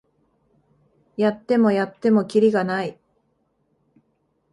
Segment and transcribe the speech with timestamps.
[1.15, 2.97] やってもやってもキリがない